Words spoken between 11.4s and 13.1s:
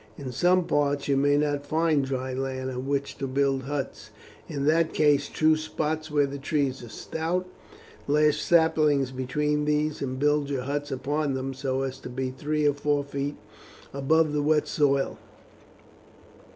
so as to be three or four